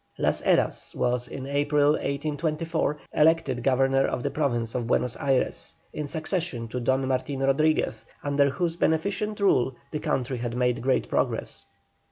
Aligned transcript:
LAS 0.17 0.41
HERAS 0.41 0.95
was 0.95 1.27
in 1.27 1.45
April, 1.45 1.91
1824, 1.91 2.97
elected 3.13 3.61
Governor 3.61 4.07
of 4.07 4.23
the 4.23 4.31
Province 4.31 4.73
of 4.73 4.87
Buenos 4.87 5.15
Ayres, 5.17 5.75
in 5.93 6.07
succession 6.07 6.67
to 6.69 6.79
Don 6.79 7.07
Martin 7.07 7.41
Rodriguez, 7.41 8.03
under 8.23 8.49
whose 8.49 8.75
beneficent 8.75 9.39
rule 9.39 9.75
the 9.91 9.99
country 9.99 10.39
had 10.39 10.57
made 10.57 10.81
great 10.81 11.07
progress. 11.07 11.65